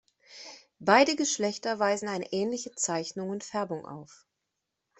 [0.79, 4.25] Beide Geschlechter weisen eine ähnliche Zeichnung und Färbung auf.